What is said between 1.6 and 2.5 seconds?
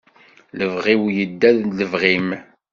lebɣi-m.